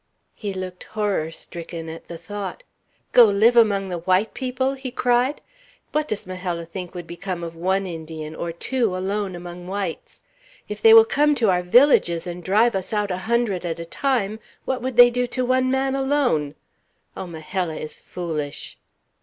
[0.33, 2.63] He looked horror stricken at the thought.
[3.11, 5.41] "Go live among the white people!" he cried.
[5.91, 10.23] "What does Majella think would become of one Indian, or two, alone among whites?
[10.67, 13.85] If they will come to our villages and drive us out a hundred at a
[13.85, 16.55] time, what would they do to one man alone?
[17.15, 18.79] Oh, Majella is foolish!"